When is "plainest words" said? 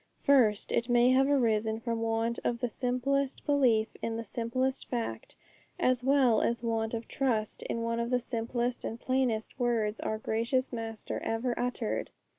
8.99-9.99